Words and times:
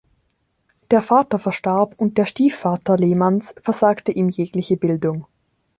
Der 0.89 1.03
Vater 1.03 1.37
verstarb 1.37 1.93
und 1.97 2.17
der 2.17 2.25
Stiefvater 2.25 2.97
Lehmanns 2.97 3.53
versagte 3.61 4.11
ihm 4.11 4.29
jegliche 4.29 4.75
Bildung. 4.75 5.27